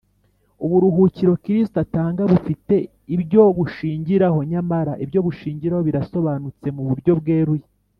[0.65, 2.75] uburuhukiro kristo atanga bufite
[3.15, 7.65] ibyo bushingiraho, nyamara ibyo bushingiraho birasobanutse mu buryo bweruye